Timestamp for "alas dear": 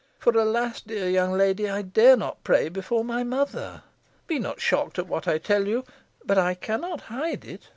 0.35-1.07